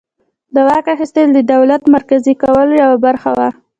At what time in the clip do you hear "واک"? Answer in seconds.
0.67-0.85